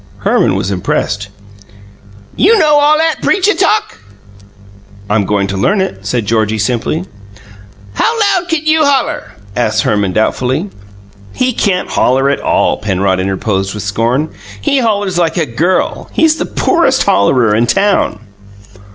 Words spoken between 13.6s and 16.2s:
with scorn. "He hollers like a girl.